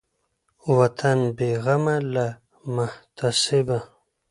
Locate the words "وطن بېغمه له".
0.77-2.27